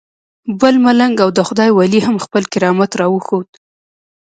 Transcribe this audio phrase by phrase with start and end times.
[0.59, 3.49] بل ملنګ او د خدای ولی هم خپل کرامت راوښود.